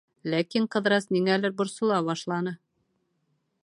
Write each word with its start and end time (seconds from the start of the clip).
Ләкин 0.33 0.65
Ҡыҙырас 0.75 1.05
ниңәлер 1.17 1.55
борсола 1.61 2.03
башланы. 2.09 2.59